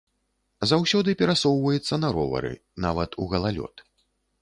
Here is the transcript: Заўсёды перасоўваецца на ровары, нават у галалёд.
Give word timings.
Заўсёды 0.71 1.09
перасоўваецца 1.19 2.01
на 2.03 2.09
ровары, 2.17 2.53
нават 2.87 3.11
у 3.23 3.33
галалёд. 3.37 3.75